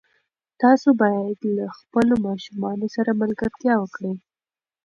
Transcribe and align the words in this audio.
تاسو 0.61 0.87
باید 1.01 1.39
له 1.57 1.65
خپلو 1.77 2.13
ماشومانو 2.27 2.87
سره 2.95 3.11
ملګرتیا 3.21 3.73
وکړئ. 3.79 4.13